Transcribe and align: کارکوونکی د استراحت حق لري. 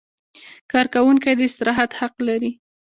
کارکوونکی 0.71 1.33
د 1.37 1.41
استراحت 1.49 1.89
حق 1.99 2.15
لري. 2.27 2.51